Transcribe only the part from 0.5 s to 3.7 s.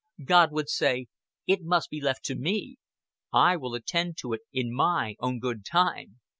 would say: "It must be left to Me. I